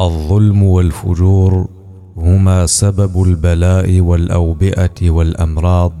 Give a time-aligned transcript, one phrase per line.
[0.00, 1.68] الظلم والفجور
[2.16, 5.92] هما سبب البلاء والأوبئة والأمراض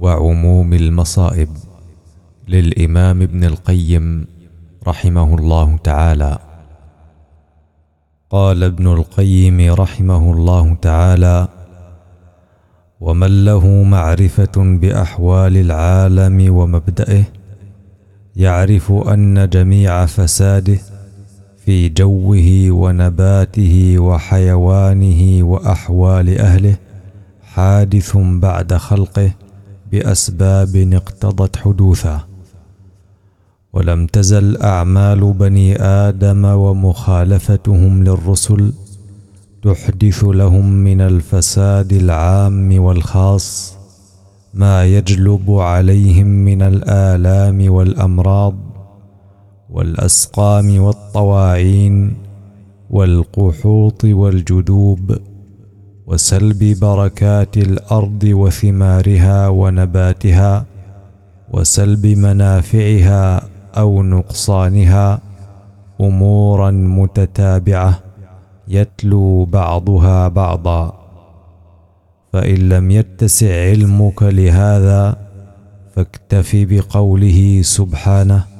[0.00, 1.48] وعموم المصائب.
[2.48, 4.26] للإمام ابن القيم
[4.86, 6.38] رحمه الله تعالى.
[8.30, 11.48] قال ابن القيم رحمه الله تعالى
[13.00, 17.24] ومن له معرفة بأحوال العالم ومبدئه
[18.36, 20.78] يعرف أن جميع فساده
[21.66, 26.76] في جوه ونباته وحيوانه وأحوال أهله
[27.42, 29.30] حادث بعد خلقه
[29.92, 32.24] بأسباب اقتضت حدوثه.
[33.72, 38.72] ولم تزل أعمال بني آدم ومخالفتهم للرسل
[39.62, 43.76] تحدث لهم من الفساد العام والخاص
[44.54, 48.65] ما يجلب عليهم من الآلام والأمراض
[49.76, 52.16] والأسقام والطواعين
[52.90, 55.16] والقحوط والجدوب
[56.06, 60.64] وسلب بركات الأرض وثمارها ونباتها
[61.52, 63.42] وسلب منافعها
[63.76, 65.20] أو نقصانها
[66.00, 67.98] أمورا متتابعة
[68.68, 70.94] يتلو بعضها بعضا.
[72.32, 75.16] فإن لم يتسع علمك لهذا
[75.94, 78.55] فاكتف بقوله سبحانه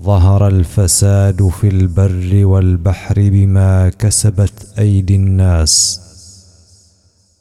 [0.00, 6.00] ظهر الفساد في البر والبحر بما كسبت أيدي الناس.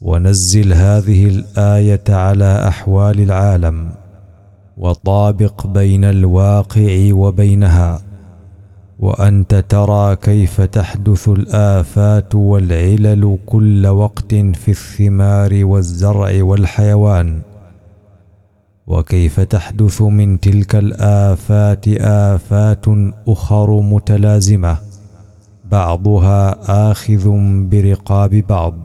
[0.01, 3.89] ونزل هذه الآية على أحوال العالم
[4.77, 8.01] وطابق بين الواقع وبينها.
[8.99, 17.41] وأنت ترى كيف تحدث الآفات والعلل كل وقت في الثمار والزرع والحيوان.
[18.91, 22.85] وكيف تحدث من تلك الآفات آفات
[23.27, 24.77] أخر متلازمة؟
[25.71, 26.57] بعضها
[26.91, 27.29] آخذ
[27.69, 28.75] برقاب بعض.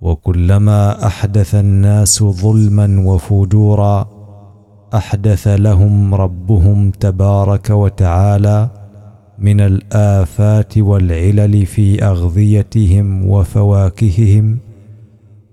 [0.00, 4.08] وكلما أحدث الناس ظلما وفجورا
[4.94, 8.68] أحدث لهم ربهم تبارك وتعالى
[9.38, 14.58] من الآفات والعلل في أغذيتهم وفواكههم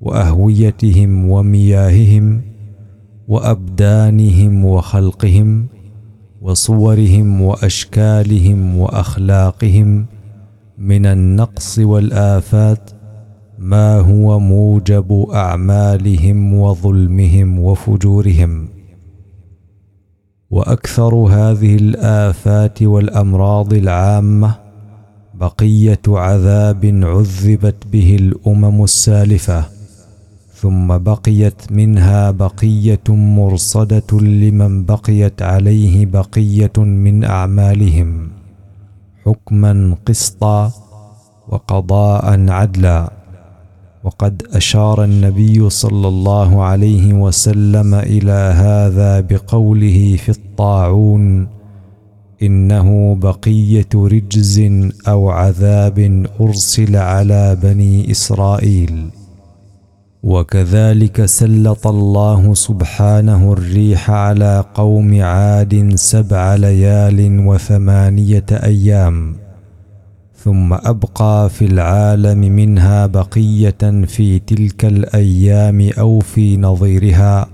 [0.01, 2.52] وأهويتهم ومياههم
[3.27, 5.67] وأبدانهم وخلقهم
[6.41, 10.05] وصورهم وأشكالهم وأخلاقهم
[10.77, 12.89] من النقص والآفات
[13.57, 18.67] ما هو موجب أعمالهم وظلمهم وفجورهم.
[20.49, 24.55] وأكثر هذه الآفات والأمراض العامة
[25.33, 29.65] بقية عذاب عذبت به الأمم السالفة.
[30.63, 38.29] ثم بقيت منها بقية مرصدة لمن بقيت عليه بقية من أعمالهم
[39.25, 40.71] حكما قسطا
[41.47, 43.13] وقضاء عدلا.
[44.03, 51.47] وقد أشار النبي صلى الله عليه وسلم إلى هذا بقوله في الطاعون
[52.41, 54.61] إنه بقية رجز
[55.07, 59.22] أو عذاب أرسل على بني إسرائيل.
[60.23, 69.35] وكذلك سلط الله سبحانه الريح على قوم عاد سبع ليال وثمانية أيام
[70.35, 77.47] ثم أبقى في العالم منها بقية في تلك الأيام أو في نظيرها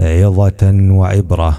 [0.00, 1.58] عظة وعبرة.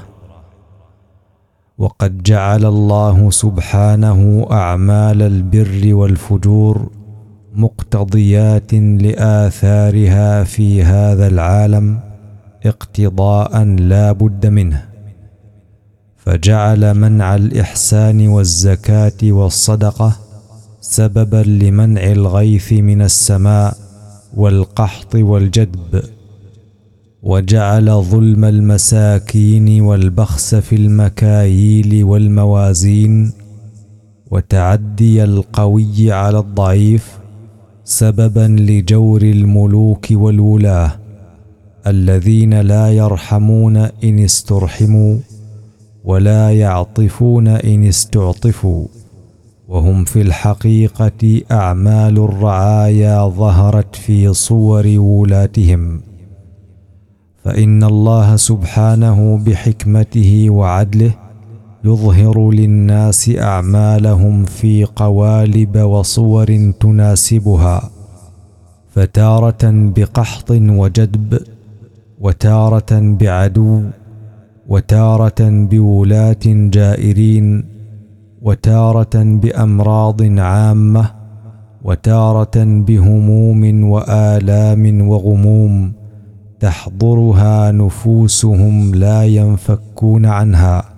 [1.77, 6.89] وقد جعل الله سبحانه أعمال البر والفجور
[7.55, 11.99] مقتضيات لآثارها في هذا العالم
[12.65, 14.85] اقتضاء لا بد منه.
[16.17, 20.17] فجعل منع الإحسان والزكاة والصدقة
[20.81, 23.77] سببا لمنع الغيث من السماء
[24.33, 26.03] والقحط والجدب.
[27.23, 33.33] وجعل ظلم المساكين والبخس في المكاييل والموازين
[34.31, 37.20] وتعدي القوي على الضعيف
[37.91, 40.91] سببا لجور الملوك والولاة
[41.87, 45.17] الذين لا يرحمون إن استرحموا
[46.03, 48.85] ولا يعطفون إن استعطفوا
[49.67, 56.01] وهم في الحقيقة أعمال الرعايا ظهرت في صور ولاتهم
[57.43, 61.13] فإن الله سبحانه بحكمته وعدله
[61.85, 67.89] يظهر للناس أعمالهم في قوالب وصور تناسبها
[68.95, 71.39] فتارة بقحط وجدب
[72.21, 73.81] وتارة بعدو
[74.67, 77.63] وتارة بولاة جائرين
[78.41, 81.11] وتارة بأمراض عامة
[81.83, 85.93] وتارة بهموم وآلام وغموم
[86.59, 90.90] تحضرها نفوسهم لا ينفكون عنها.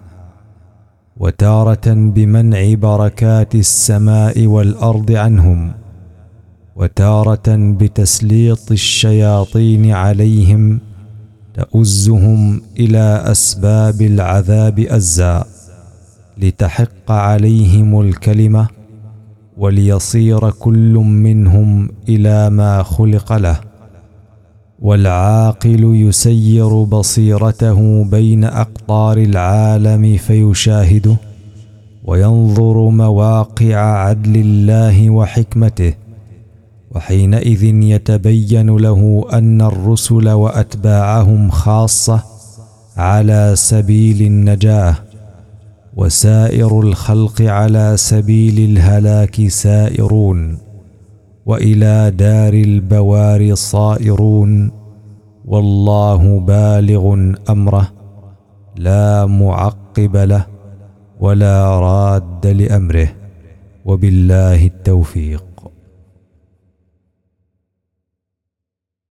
[1.17, 5.73] وتارة بمنع بركات السماء والأرض عنهم
[6.75, 10.79] وتارة بتسليط الشياطين عليهم
[11.53, 15.45] تؤزهم إلى أسباب العذاب أزا
[16.37, 18.67] لتحق عليهم الكلمة
[19.57, 23.59] وليصير كل منهم إلى ما خلق له.
[24.83, 31.15] والعاقل يسير بصيرته بين أقطار العالم فيشاهده
[32.03, 35.93] وينظر مواقع عدل الله وحكمته
[36.91, 42.23] وحينئذ يتبين له أن الرسل وأتباعهم خاصة
[42.97, 44.95] على سبيل النجاة
[45.95, 50.57] وسائر الخلق على سبيل الهلاك سائرون.
[51.45, 54.71] وإلى دار البوار صائرون
[55.45, 57.87] والله بالغ أمره
[58.77, 60.45] لا معقب له
[61.19, 63.09] ولا راد لأمره.
[63.85, 65.52] وبالله التوفيق.